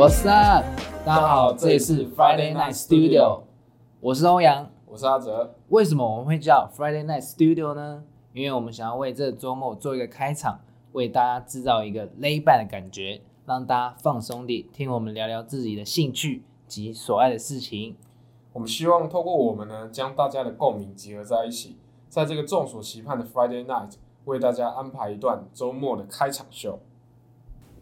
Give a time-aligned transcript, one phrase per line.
[0.00, 0.64] What's up？
[1.04, 3.42] 大家好，这里是 Friday Night Studio，
[4.00, 4.70] 我是欧阳。
[4.86, 8.02] 我是阿哲，为什么我们会叫 Friday Night Studio 呢？
[8.32, 10.60] 因为我们想要为这个周末做一个开场，
[10.92, 17.94] 为大家制造一个 lay back 的感觉，让大家放松地听我们聊聊自己的兴趣及所爱的事情。
[18.54, 21.76] 我们希望透过我们呢，将大家的共鸣集合在一起，
[22.08, 26.78] 在这个众所期盼的 Friday Night，为大家安排一段周末的开场秀。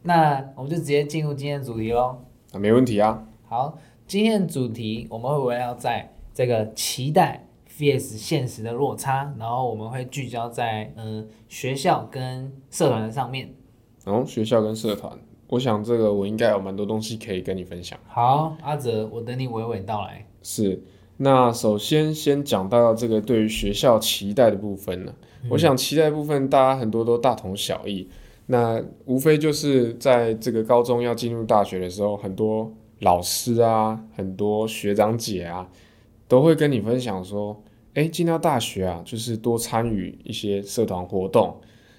[0.09, 2.17] 那我们就直接进入今天的主题喽。
[2.53, 3.23] 啊，没问题啊。
[3.47, 3.77] 好，
[4.07, 7.47] 今天的主题我们会围绕在这个期待
[7.79, 13.53] vs 现实的落差，然后我们会聚焦在嗯、学校跟社团的上面。
[14.07, 15.13] 哦，学校跟社团，
[15.49, 17.99] 我想这个我应该有蛮多东西可以跟你分享。
[18.07, 20.25] 好，阿哲，我等你娓娓道来。
[20.43, 20.83] 是，
[21.19, 25.13] 那首先先讲到这个对于学校期待的部分呢，
[25.51, 28.09] 我想期待部分大家很多都大同小异，
[28.51, 35.69] 那无非就是在这个高中要进入大学的时候，很多老师啊，很多学长姐啊，
[36.27, 41.55] 都会跟你分享说，哎，进到大学啊，就是多参与一些社团活动，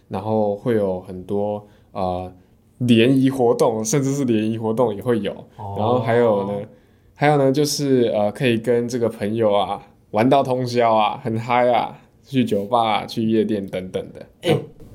[0.07, 2.33] 然后会有很多呃
[2.79, 6.67] 联谊活动，甚至是联谊活动也会有，然后还有呢，
[7.13, 14.25] 还有呢，就是呃，可以跟这个朋友啊玩到通宵啊，很嗨啊，去酒吧、去夜店等等的。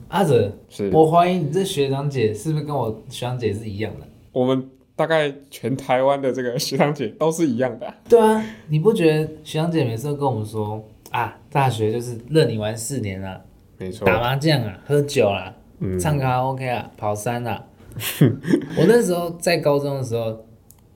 [0.08, 4.06] 阿哲，是我怀疑你这学长姐是不是跟我学长姐是一样的？
[4.32, 13.40] 我们大概全台湾的这个学长姐都是一样的啊、对啊，你不觉得学长姐每次都跟我们说啊，大学就是任你玩四年啊，
[13.78, 17.64] 没错，打麻将啊，喝酒啊、嗯，唱卡拉 OK 啊，跑山啊。
[18.76, 20.44] 我那时候在高中的时候，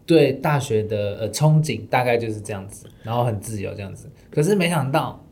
[0.05, 4.11] 对大学的呃憧憬大概就是这样子，然后很自由这样子。
[4.31, 5.25] 可是没想到，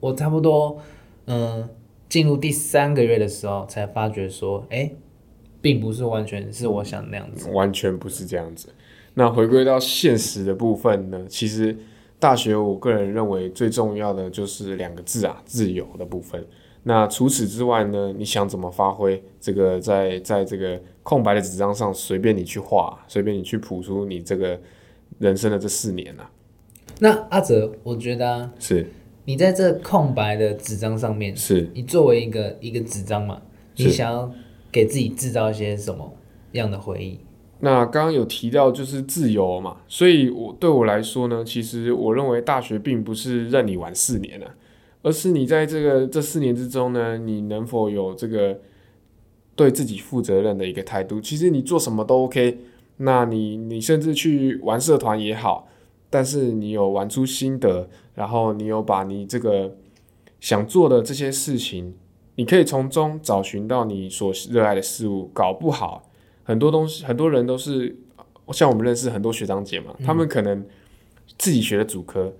[0.00, 0.78] 我差不多
[1.26, 1.66] 嗯
[2.14, 4.88] 进入第三个月的时候，才发觉说，哎，
[5.60, 7.50] 并不是完全是我想那样子。
[7.50, 8.68] 完全不是这样子。
[9.14, 11.76] 那回归到现实的部分呢，其实
[12.20, 16.46] 大学我个人认为最重要的就是两个字啊，自由的部分。
[16.84, 24.56] 那除此之外呢，你想怎么发挥这个在在这个空白的纸张上随便你去画，随便你去谱出你这个
[25.18, 26.30] 人生的这四年啊，
[27.00, 28.86] 那阿哲，我觉得、啊、是
[29.24, 33.40] 你在这空白的纸张上面，是你作为一个一个纸张嘛，
[33.76, 34.30] 你想要
[34.70, 36.12] 给自己制造一些什么
[36.52, 37.18] 样的回忆？
[37.60, 44.54] 那刚刚有提到就是自由嘛，所以我对我来说呢，其实我认为大学并不是任你玩四年啊，
[45.02, 48.60] 而是你在这个这四年之中呢，你能否有这个
[49.56, 51.18] 对自己负责任的一个态度？
[51.18, 52.58] 其实你做什么都 OK，
[52.98, 55.66] 那你你甚至去玩社团也好，
[56.14, 59.74] 但是你有玩出心得，然后你有把你这个
[60.38, 61.92] 想做的这些事情，
[62.36, 66.08] 你可以从中找寻到你所热爱的事物，搞不好。
[66.44, 67.96] 很多东西，很多人都是
[68.52, 70.64] 像我们认识很多学长姐嘛，他们可能
[71.36, 72.32] 自己学的主科，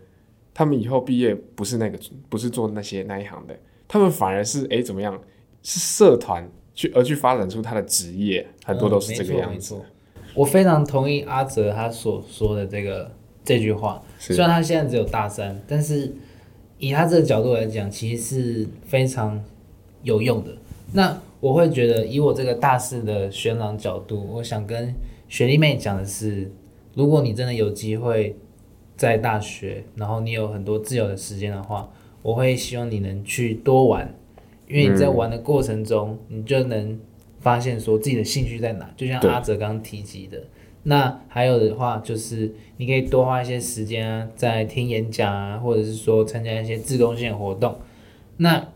[0.55, 1.99] 他们以后毕业不是那个，
[2.29, 3.59] 不是做那些那一行的，
[3.89, 5.21] 他们反而是诶怎么样，
[5.65, 9.75] 是社团去而去发展出他的职业，很多都是这个样子
[10.37, 13.11] 我非常同意阿哲他所说的这个
[13.45, 16.13] 这句话，虽然他现在只有大三，但是
[16.79, 19.45] 以他这个角度来讲，其实是非常
[20.03, 20.51] 有用的。
[20.93, 24.95] 那我会觉得，以我这个大四的学长角度，我想跟
[25.29, 26.51] 学弟妹讲的是，
[26.95, 28.35] 如果你真的有机会
[28.97, 31.91] 在大学，然后你有很多自由的时间的话，
[32.23, 34.15] 我会希望你能去多玩，
[34.69, 36.99] 因为你在玩的过程中，你就能
[37.41, 40.43] 发现说自己的兴趣在哪，就像阿哲刚刚提及的。
[40.85, 47.77] 那还有的话，就是你可以多花一些时间啊，在听演讲啊，或者是说参加一些自贡性活动。
[48.37, 48.69] 那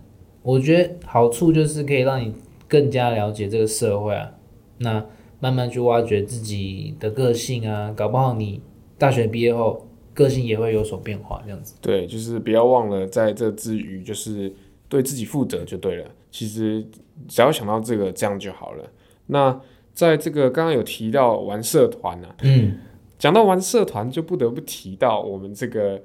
[0.42, 2.34] 我觉得好处就是可以让你
[2.66, 4.32] 更加了解这个社会啊，
[4.78, 5.04] 那
[5.40, 8.60] 慢慢去挖掘自己的个性啊，搞不好你
[8.96, 11.74] 大学毕业后个性也会有所变化，这样子。
[11.80, 14.52] 对，就是不要忘了在这之余，就是
[14.88, 16.06] 对自己负责就对了。
[16.30, 16.84] 其实
[17.28, 18.84] 只要想到这个，这样就好了。
[19.26, 19.60] 那
[19.98, 22.78] 在这个刚刚有提到玩社团啊，嗯，
[23.18, 26.00] 讲到玩社团，就不得不提到我们这个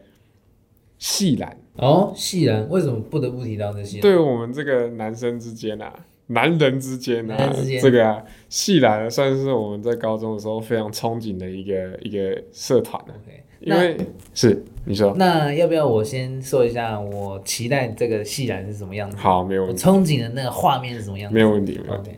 [0.97, 1.55] 系篮。
[1.75, 3.99] 哦，系然为什么不得不提到这些？
[3.99, 5.93] 对我们这个男生之间啊，
[6.25, 13.13] 男人之间啊男人之，间这个啊，系篮算是我们在高中的时候非常憧憬的一个一个社团啊。
[13.23, 13.95] OK，因为
[14.33, 19.17] 是你说那要不要我先说一下我期待这个系然是什么样子？
[19.17, 21.35] 好，没有我问题，憧憬的那个画面是什么样子？
[21.35, 22.09] 没有问题，没有问题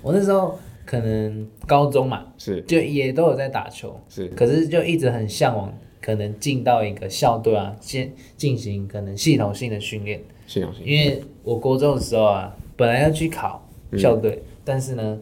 [0.00, 10.22] 我那时候可能高中嘛，是就也都有在打球，是可是就一直很向往，可能进到一个校队啊，先进行可能系统性的训练。
[10.46, 13.66] 系统性，因为我国中的时候啊，本来要去考
[13.96, 15.18] 校队，但是呢，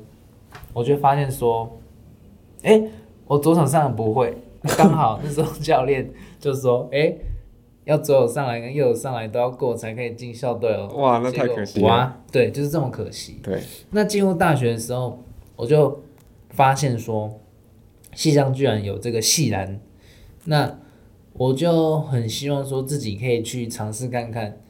[0.72, 1.78] 我就发现说，
[2.62, 2.82] 哎、
[3.26, 4.36] 我左手上篮不会，
[4.76, 6.10] 刚好那时候教练
[6.40, 7.14] 就说，哎、
[7.84, 10.88] 要左手上来跟右手上来都要过才可以进校队哦。
[10.96, 11.86] 哇，那太可惜了。
[11.86, 13.38] 哇，对，就是这么可惜。
[13.44, 13.60] 对，
[13.90, 15.22] 那进入大学的时候，
[15.62, 16.02] 我就
[16.50, 17.38] 发现说，
[18.16, 19.80] 戏上居然有这个系篮，
[20.46, 20.76] 那
[21.34, 24.60] 我就很希望说自己可以去尝试看看，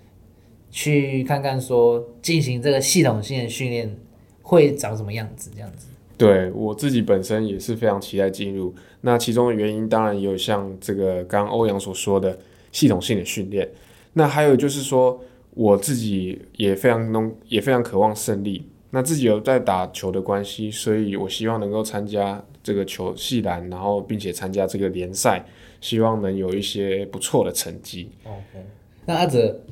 [0.71, 3.97] 去看看说进行这个系统性的训练
[4.43, 5.87] 会长什么样子，这样子。
[6.19, 8.75] 对我自己本身也是非常期待进入。
[9.01, 12.39] 那其中的原因当然也有像这个刚刚欧阳所说的
[12.71, 13.67] 系统性的训练。
[14.13, 15.19] 那还有就是说，
[15.55, 18.69] 我自己也非常能，也非常渴望胜利。
[18.95, 25.43] 那自己有在打球的关系，所以我希望能够参加这个球系篮，然后并且参加这个联赛，
[25.81, 28.11] 希望能有一些不错的成绩。
[28.25, 28.67] OK，
[29.07, 29.63] 那阿哲，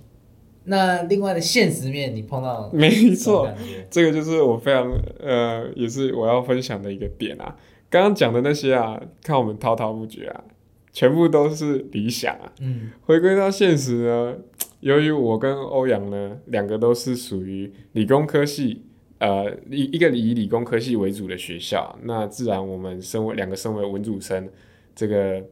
[0.64, 3.46] 那另外的现实面你碰到没 错，
[3.90, 4.90] 这个就是我非常
[5.20, 7.54] 呃，也是我要分享的一个点啊。
[7.90, 10.44] 刚刚讲的那些啊，看我们滔滔不绝啊，
[10.92, 12.50] 全部都是理想啊。
[12.60, 14.36] 嗯，回归到现实呢，
[14.80, 18.86] 由于我跟欧阳呢，两个都是属于理工科系，
[19.20, 24.48] 呃，一一个以理工科系为主的学校，那自然我们身为两个身为文组生，
[24.94, 25.42] 这个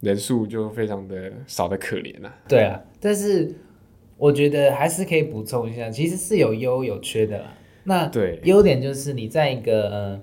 [0.00, 2.34] 人数就非常的少的可怜啊。
[2.48, 3.54] 对啊，但是
[4.16, 7.54] 我觉得还是可以补充一下，其实是有优有缺的啦。
[7.84, 10.22] 那对，优点就是你在一个呃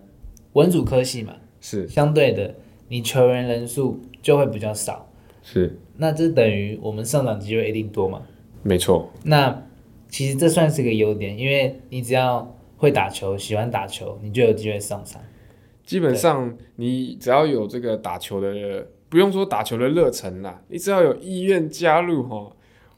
[0.54, 2.56] 文组科系嘛，是相对的
[2.88, 5.08] 你球员人数就会比较少，
[5.44, 8.24] 是，那这等于我们上涨机会一定多嘛。
[8.64, 9.68] 没错，那
[10.08, 15.22] 其实这算是个优点，因为你只要会打球、喜欢打球，你就有机会上场。
[15.86, 22.52] 基本上你只要有这个打球的，不用说打球的热忱啦，你只要有意愿加入哈，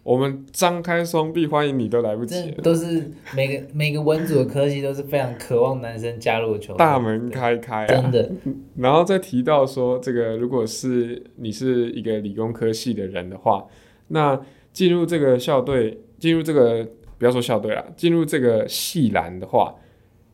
[0.03, 7.87] 我们张开双臂欢迎你都来不及这，都是每个每个文组的科系都是非常渴望男生加入的球队，大门开开啊！
[7.87, 8.31] 真的，
[8.75, 13.65] 然后再提到说，这个如果是你是一个理工科系的人的话，
[14.09, 14.39] 那
[14.73, 16.85] 进入这个校队，进入这个
[17.21, 19.75] 不要说校队了，进入这个系篮的话，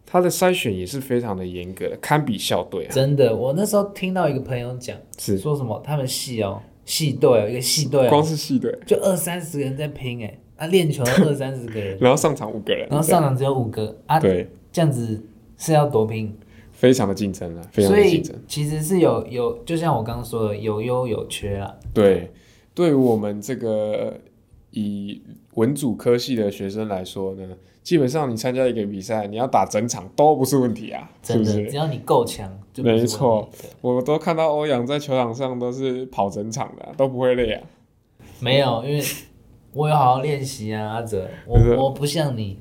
[0.06, 2.92] 它的筛选也是非常的严格的，堪比校队啊。
[2.94, 3.36] 真的。
[3.36, 15.22] 我那时候听到一个朋友讲，是，说什么他们系哦，系队哦，一个系队光哦，是系队，就二三十个人在拼哎，啊练球二三十个人， 然后上场五个人，然后上场只有五个啊，对，这样子
[15.58, 16.34] 是要多拼。
[16.72, 18.36] 非常的竞争啊，非常所以的竞争。
[18.48, 21.76] 其实是有有，就像我刚刚说的，有优有缺啊。
[21.94, 22.32] 对，
[22.74, 24.18] 对于我们这个
[24.78, 25.22] 以
[25.56, 31.72] 文组科系的学生来说呢，基本上你参加一个比赛，你要打整场都不是问题啊，是真的，不是？
[31.72, 33.50] 只要你够强，没错。
[33.82, 37.64] 我都看到欧阳在球场上都是跑整场的啊、都不会累啊。
[38.40, 39.02] 没有，因为
[39.74, 42.60] 我有好好练习啊，阿哲，我我不像你，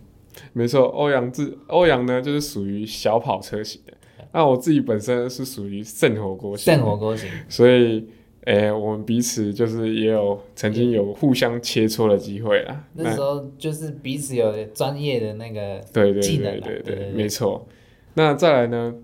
[0.54, 3.92] 没错，欧阳自欧阳呢就是属于小跑车型的，
[4.32, 7.28] 那我自己本身是属于圣火锅型圣，火锅型。
[7.48, 8.08] 所以。
[8.46, 12.84] 诶、我们彼此就是也有曾经有互相切磋的机会啦。
[12.94, 17.68] 那时候就是彼此有专业的那个对对技能啦对对没错。
[18.14, 18.94] 那再来呢？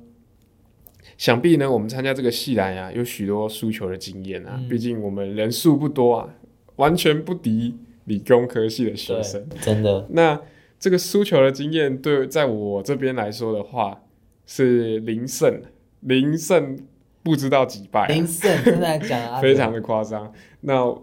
[1.19, 4.55] 想必呢，我们参加这个系篮呀，有许多输球的经验啊。
[4.57, 6.35] 嗯毕竟我们人数不多啊，
[6.77, 10.41] 完全不敌理工科系的学生。，真的那
[10.79, 14.03] 这个输球的经验，对在我这边来说的话，
[14.47, 15.63] 是零胜，
[16.01, 16.79] 零胜
[17.23, 20.33] 不知道几败啊、林胜真的来讲啊， 非常的夸张。
[20.63, 20.95] 那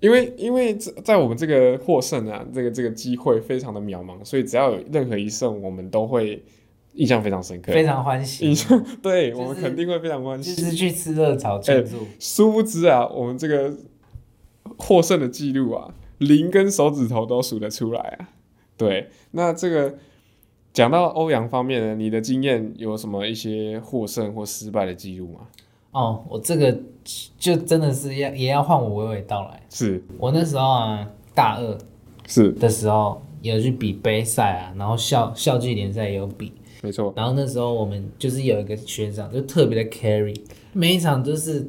[0.00, 6.44] 因为因为在在我们这个获胜啊，这个这个机会非常的渺茫，所以只要有任何一胜，我们都会
[6.92, 7.72] 印象非常深刻。
[7.72, 10.62] 非常欢喜印，象对、就是我们肯定会非常欢就喜。
[10.62, 12.06] 是去吃热炒庆祝。
[12.18, 13.74] 殊不知啊，我们这个
[14.76, 18.28] 获胜的记录啊，零跟手指头都数得出来啊。
[18.76, 19.96] 对，那这个
[20.76, 25.40] 讲到欧阳方面呢，你的经验有什么一些获胜或失败的记录吗？
[25.92, 26.78] 哦，我这个
[27.38, 29.62] 就真的是要也要换我娓娓道来。
[29.70, 31.78] 是我那时候啊，大二
[32.28, 36.52] 是，的时候有去比杯赛啊，然后校校际联赛也有比，
[36.82, 40.38] 没错，然后那时候我们就是有一个学长就特别的 carry，
[40.74, 41.66] 每一场就是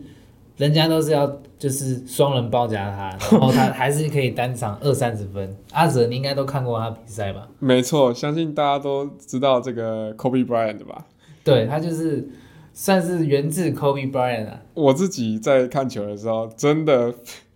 [0.57, 1.25] 人家都是要
[1.59, 5.55] 就是双人包夹他，然后他还是可以单场二三十分。
[5.71, 7.47] 阿哲，你应该都看过他比赛吧？
[7.59, 11.05] 没错，相信大家都知道这个 Kobe Bryant 吧？
[11.43, 12.27] 对他就是
[12.73, 14.61] 算是源自 Kobe Bryant 啊。
[14.73, 17.13] 我自己在看球的时候，真的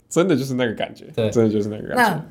[0.08, 2.04] 真的就是那个感觉，对真的就是那个感觉。
[2.04, 2.26] 那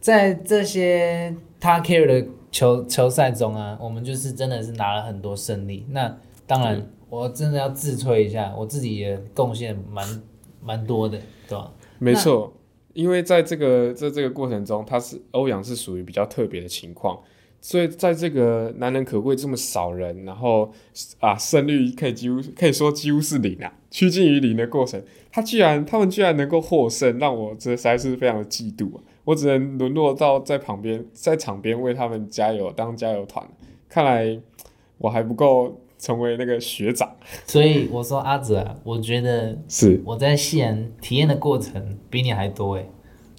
[0.00, 5.84] 在这些他 carry 的球球赛中啊，我们就是真的是拿了很多胜利。
[5.90, 10.22] 那当然，我真的要自吹一下，我自己也贡献蛮
[10.62, 11.72] 蛮多的，对吧？
[11.98, 12.52] 没错，
[12.92, 17.18] 因为在这个在这个过程中，他是欧阳是属于比较特别的情况。
[17.60, 20.70] 所以在这个难能可贵这么少人，然后
[21.18, 29.02] 啊胜率可以几乎可以说几乎是零啊，趋近于零的过程，他居然他们居然能够获胜，让我这实在是非常的嫉妒啊！
[29.24, 33.44] 我只能沦落到在旁边在场边为他们加油当加油团，
[33.88, 34.40] 看来
[34.98, 37.14] 我还不够成为那个学长。
[37.46, 42.86] 所以我说阿泽啊，我觉得是我在西安体验的过程比你还多哎，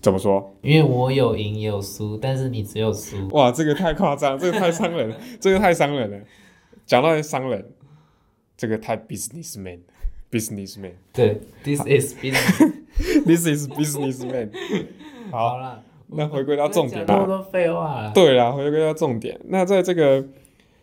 [0.01, 0.53] 怎么说？
[0.61, 3.27] 因为我有赢也有输，但是你只有输。
[3.29, 6.19] 哇，这个太夸张，这个太伤人了， 这个太伤人了。
[6.85, 7.65] 讲到伤人，
[8.57, 12.73] 这个太 businessman，businessman，对，this is business。
[13.25, 14.49] this is businessman。
[15.31, 17.05] 好，好了，那回归到重点啦。
[17.05, 18.11] 讲那么多废话了。
[18.13, 19.39] 对啦，回归到重点。
[19.45, 20.25] 那在这个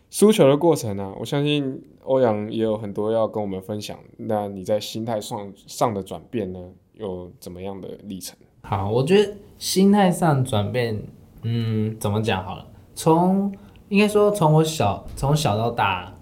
[0.09, 3.97] 输球的过程呢、我相信欧阳也有很多要跟我们分享。
[4.17, 6.59] 那你在心态上上的转变呢，
[6.93, 8.37] 有怎么样的历程？
[8.61, 11.01] 好，我觉得心态上转变，
[11.43, 12.65] 嗯，怎么讲好了？
[12.95, 13.53] 从
[13.89, 16.15] 应该说从我小从小到大，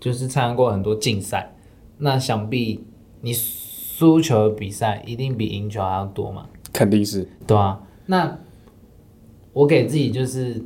[0.00, 1.54] 就是参加过很多竞赛。
[1.98, 2.84] 那想必
[3.20, 6.48] 你输球的比赛一定比赢球还要多嘛？
[6.72, 7.80] 肯定是对啊。
[8.06, 8.38] 那
[9.52, 10.64] 我给自己就是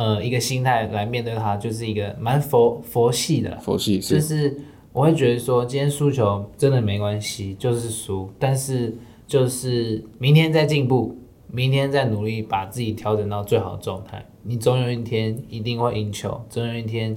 [0.00, 3.54] 呃一个心态来面对它，就是一个蛮佛佛系的。
[3.58, 4.60] 佛系，就是是
[4.94, 11.14] 我会觉得说，今天输球真的没关系，就是输，但是就是明天再进步，
[11.48, 17.14] 明天再努力把自己调整到最好的状态，你总有一天一定会赢球，总有一天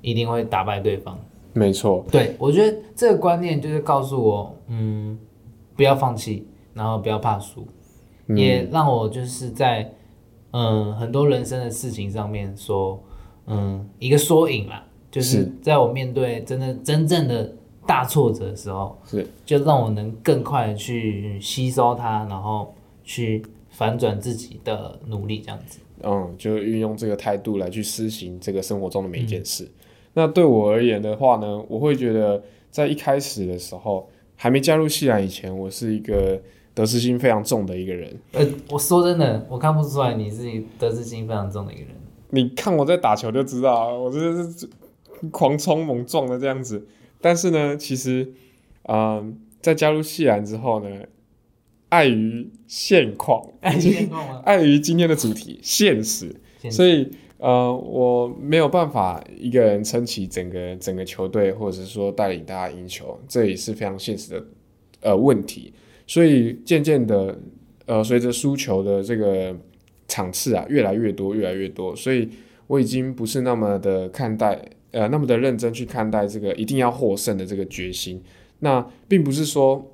[0.00, 1.18] 一定会打败对方。
[1.52, 5.18] 没错，对我觉得这个观念就是告诉我，嗯，
[5.76, 7.68] 不要放弃，然后不要怕输，
[8.28, 9.92] 嗯也让我就是在
[10.52, 13.02] 嗯很多人生的事情上面说，
[13.46, 17.52] 嗯一个缩影啦，就是是在我面对真的真正的
[17.86, 25.80] 大挫折的时候，是就让我能更快的去吸收它，然后去反转自己的努力，这样子。
[26.04, 29.68] 嗯，就运用这个态度来去施行这个生活中的每一件事。
[30.14, 36.40] 那对我而言的话呢，我会觉得在一开始的时候，还没加入戏兰以前，我是一个
[36.74, 38.14] 得失心非常重的一个人。
[38.32, 40.42] 呃，我说真的，我看不出来你是
[40.78, 41.90] 得失心非常重的一个人。
[42.30, 44.68] 你看我在打球就知道，我真的是
[45.30, 46.86] 狂冲猛撞的这样子。
[47.20, 48.32] 但是呢，其实，
[48.88, 50.88] 嗯，在加入西兰之后呢，
[51.90, 54.40] 碍于现况，哎，现况吗？
[54.46, 56.34] 碍于今天的主题现实，
[56.70, 64.44] 所以呃，我没有办法一个人撑起整个整个球队，或者是说带领大家赢球，这也是非常现实的
[65.02, 65.74] 呃问题。
[66.12, 67.40] 所以渐渐的，
[67.86, 69.56] 呃，随着输球的这个
[70.06, 72.28] 场次啊越来越多，越来越多，所以
[72.66, 78.22] 我已经不是那么的看待呃那么的认真去看待这个一定要获胜的这个决心。
[78.58, 79.90] 那并不是说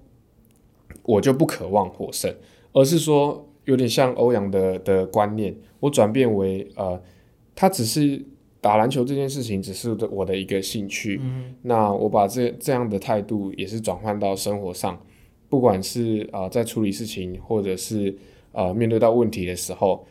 [1.05, 2.35] 我就不渴望获胜，
[2.73, 7.01] 而是说有点像欧阳的的观念，我转变为呃，
[7.55, 8.21] 他只是
[8.61, 15.01] 打篮球这件事情只是我的一个兴趣，嗯那我把这这样的态度也是转换到生活上，
[15.49, 18.17] 不管是啊、呃在处理事情，或者是
[18.53, 20.05] 呃面对到问题的时候，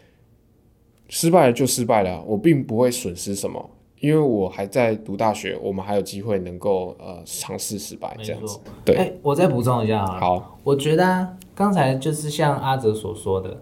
[1.10, 3.70] 失败了就失败了，我并不会损失什么。
[4.00, 8.60] 因为我还在读大学，我们还有机会能够呃尝试失败这样子。。
[8.86, 10.20] 对，哎，我再补充一下好了。
[10.20, 13.60] 好，我觉得啊，刚才就是像阿哲所说的，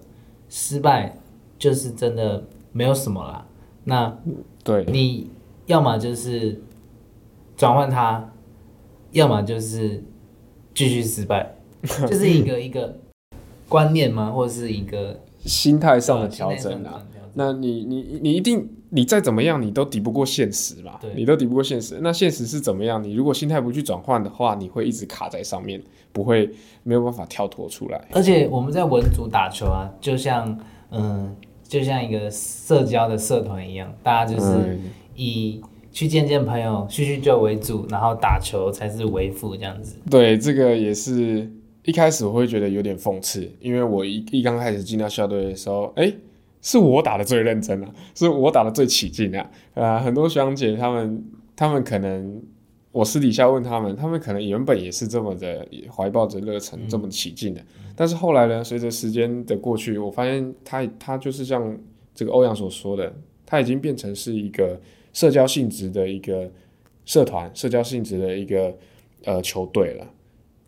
[0.49, 1.17] 失败
[1.57, 3.47] 就是真的没有什么啦。
[3.85, 4.17] 那
[4.61, 5.29] 对，你
[5.67, 6.61] 要么就是
[7.55, 8.33] 转换它，
[9.11, 10.03] 要么就是
[10.73, 11.55] 继续失败，
[12.07, 12.97] 就是一个一个
[13.69, 14.31] 观念吗？
[14.31, 17.03] 或者是一个心态上的呃调整啊。
[17.37, 21.99] 那你你你一定你再怎么样，你都抵不过现实吧对，你都抵不过现实。
[22.01, 23.03] 那现实是怎么样？
[23.03, 25.81] 你如果心态不去转换的话，你会一直卡在上面，
[26.13, 26.49] 不会
[26.83, 28.07] 没有办法跳脱出来。
[28.13, 30.57] 而且我们在文组打球啊，就像
[30.91, 31.35] 嗯，
[31.67, 34.79] 就像一个社交的社团一样，大家就是嗯
[35.15, 35.61] 以
[35.91, 39.97] 去见见朋友、叙叙旧为主，然后打球才是为辅，这样子。
[40.09, 41.51] 对，这个也是
[41.85, 46.11] 一开始我会觉得有点讽刺，因为我一一刚开始进到校队的时候，哎，
[46.61, 49.49] 是我打的最认真啊，是我打的最起劲啊。
[49.75, 51.23] 呃，很多学长姐他们，
[51.55, 52.41] 他们可能
[52.91, 57.61] 我私底下问他们，他们可能原本也是这么的怀抱着热忱，这么起劲的。
[57.95, 61.77] 但是后来呢，随着时间的过去，我发现他他就是像
[62.15, 63.13] 这个欧阳所说的，
[63.45, 64.79] 他已经变成是一个
[65.13, 66.49] 社交性质的一个
[67.05, 68.75] 社团，社交性质的一个
[69.23, 70.07] 呃球队了。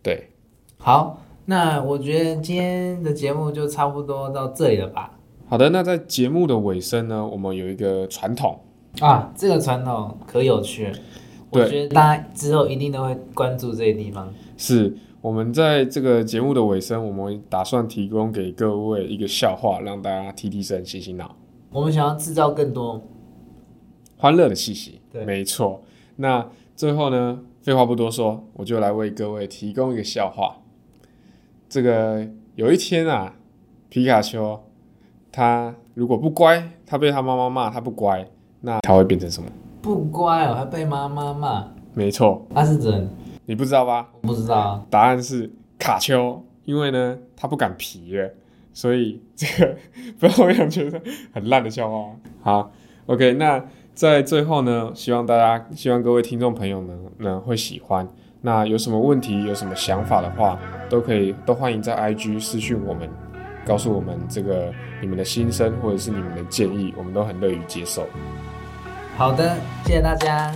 [0.04, 0.28] 对，
[0.80, 5.12] 好，那我觉得今天的节目就差不多到这里了吧？
[5.50, 8.60] 好的，那在节目的尾声呢，我们有一个传统，
[9.00, 10.98] 啊，这个传统可有趣了，
[11.52, 14.34] 我觉得大家之后一定都会关注这些地方。
[14.56, 21.36] 是我们在这个节目的尾声，我们打算提供给各位一个笑话，让大家提提神、醒醒脑。
[21.72, 23.02] 我们想要制造更多
[24.18, 25.02] 欢乐的气息。
[25.12, 25.82] 对没错。
[26.18, 30.58] 那最后呢，废话不多说，我就来为各位提供一个笑话。
[31.70, 33.34] 这个有一天啊，
[33.90, 34.64] 皮卡丘
[35.32, 38.26] 他如果不乖，他被他妈妈骂他不乖，
[38.62, 39.50] 那他会变成什么？
[39.82, 43.10] 不乖哦，还被妈妈骂，没错，他是人，
[43.46, 44.10] 你不知道吧？
[44.22, 44.86] 我不知道啊。
[44.90, 48.32] 答案是卡丘，因为呢，他不敢皮了，
[48.74, 49.76] 所以这个
[50.20, 51.02] 不知道为什么觉得
[51.34, 52.16] 很烂的笑话。
[52.42, 52.72] 好
[53.08, 58.08] ，OK，那在最后呢，希望大家，希望各位听众朋友们呢会喜欢。
[58.48, 60.58] 那有什么问题，有什么想法的话，
[60.89, 63.10] 都可以都欢迎在 IG 私讯我们，
[63.66, 68.08] 告诉我们这个你们的心声或者是你们的建议，我们都很乐于接受。
[69.18, 70.54] 好的，谢谢大家。